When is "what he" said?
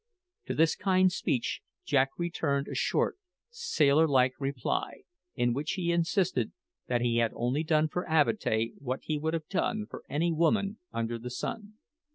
8.79-9.19